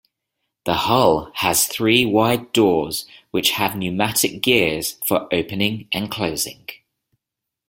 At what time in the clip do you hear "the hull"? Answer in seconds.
0.65-1.31